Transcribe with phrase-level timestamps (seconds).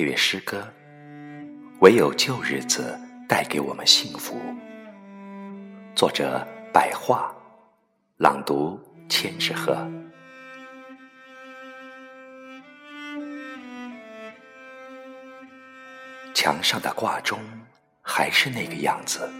[0.00, 0.66] 配乐诗歌，
[1.80, 2.98] 唯有旧日子
[3.28, 4.40] 带给我们幸福。
[5.94, 6.42] 作者：
[6.72, 7.30] 白桦，
[8.16, 9.76] 朗读：千纸鹤。
[16.32, 17.38] 墙上的挂钟
[18.00, 19.30] 还是那个样子，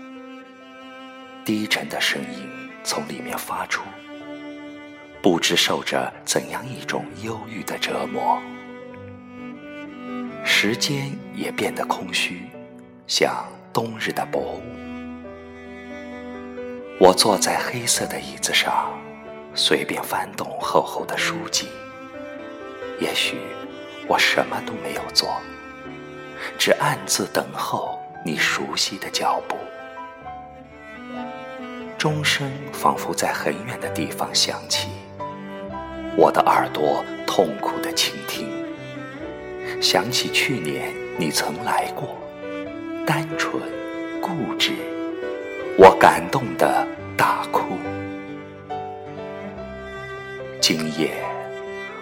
[1.42, 2.46] 低沉的声音
[2.84, 3.82] 从里面发出，
[5.22, 8.38] 不知受着怎样一种忧郁的折磨。
[10.44, 12.42] 时间也变得空虚，
[13.06, 14.62] 像冬日的薄雾。
[16.98, 18.92] 我坐在黑色的椅子上，
[19.54, 21.68] 随便翻动厚厚的书籍。
[23.00, 23.38] 也许
[24.06, 25.40] 我什么都没有做，
[26.58, 29.56] 只暗自等候你熟悉的脚步。
[31.96, 34.88] 钟声仿佛在很远的地方响起，
[36.16, 38.59] 我的耳朵痛苦的倾听。
[39.80, 42.18] 想起去年你曾来过，
[43.06, 43.62] 单纯
[44.20, 44.72] 固执，
[45.78, 46.86] 我感动的
[47.16, 47.78] 大哭。
[50.60, 51.12] 今夜，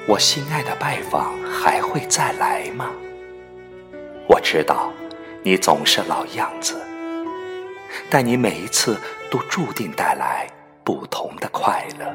[0.09, 2.91] 我心爱的拜访还会再来吗？
[4.29, 4.93] 我知道，
[5.45, 6.75] 你总是老样子，
[8.11, 8.99] 但你每一次
[9.31, 10.49] 都注定带来
[10.83, 12.07] 不同的快乐。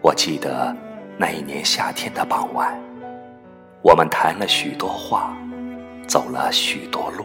[0.00, 0.74] 我记得
[1.18, 2.74] 那一年夏天的傍晚。
[3.82, 5.36] 我们谈了许多话，
[6.08, 7.24] 走了许多路，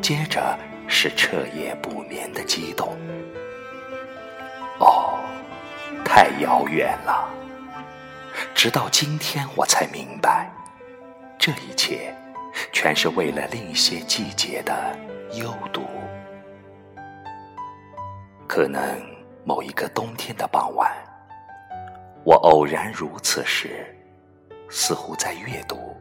[0.00, 2.96] 接着是彻夜不眠的激动。
[4.80, 5.18] 哦，
[6.04, 7.28] 太遥远了！
[8.54, 10.50] 直到今天，我才明白，
[11.36, 12.14] 这一切
[12.72, 14.96] 全是为了另一些季节的
[15.32, 15.82] 幽独。
[18.46, 18.80] 可能
[19.44, 20.90] 某一个冬天的傍晚，
[22.24, 23.94] 我偶然如此时。
[24.68, 25.96] 似乎在阅读，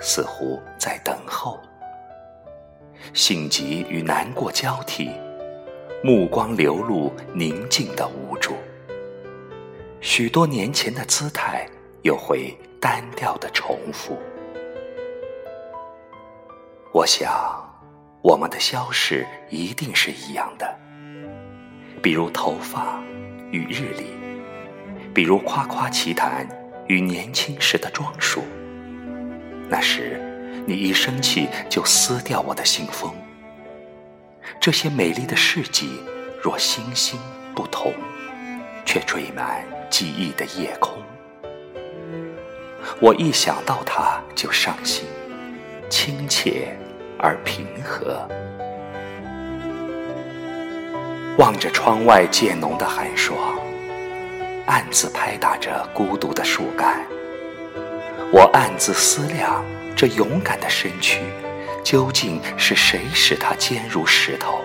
[0.00, 1.58] 似乎在等候，
[3.12, 5.10] 性急与难过交替，
[6.02, 8.54] 目光流露宁静的无助。
[10.00, 11.66] 许多年前的姿态
[12.02, 14.18] 又会单调的重复。
[16.92, 17.32] 我想，
[18.22, 20.78] 我们的消逝一定是一样的，
[22.02, 23.02] 比如头发
[23.50, 24.04] 与日历，
[25.14, 26.46] 比如夸夸其谈。
[26.86, 28.42] 与年轻时的装束，
[29.68, 30.20] 那时
[30.66, 33.14] 你一生气就撕掉我的信封。
[34.60, 36.00] 这些美丽的事迹，
[36.42, 37.18] 若星星
[37.54, 37.92] 不同，
[38.84, 40.98] 却缀满记忆的夜空。
[43.00, 45.04] 我一想到他就伤心，
[45.88, 46.76] 亲切
[47.18, 48.28] 而平和。
[51.38, 53.36] 望着窗外渐浓的寒霜。
[54.66, 57.04] 暗自拍打着孤独的树干，
[58.32, 59.62] 我暗自思量：
[59.94, 61.20] 这勇敢的身躯，
[61.82, 64.64] 究竟是谁使它坚如石头？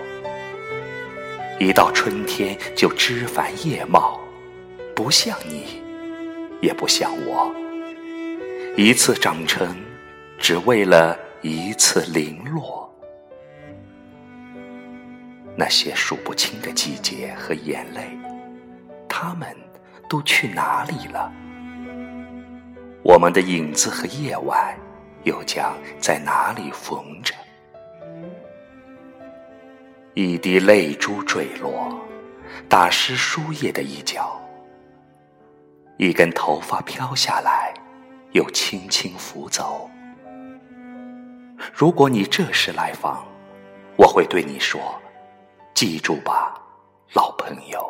[1.58, 4.18] 一到春天就枝繁叶茂，
[4.96, 5.82] 不像你，
[6.62, 7.54] 也不像我。
[8.78, 9.76] 一次长成，
[10.38, 12.90] 只为了一次零落。
[15.54, 18.16] 那些数不清的季节和眼泪，
[19.06, 19.46] 他们。
[20.10, 21.32] 都去哪里了？
[23.04, 24.76] 我们的影子和夜晚，
[25.22, 27.32] 又将在哪里缝着？
[30.14, 31.96] 一滴泪珠坠落，
[32.68, 34.36] 打湿书页的一角；
[35.96, 37.72] 一根头发飘下来，
[38.32, 39.88] 又轻轻拂走。
[41.72, 43.24] 如果你这时来访，
[43.96, 44.80] 我会对你说
[45.72, 46.60] ：“记住吧，
[47.12, 47.86] 老朋友。”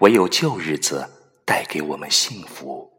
[0.00, 1.06] 唯有旧日子
[1.44, 2.90] 带给我们幸福。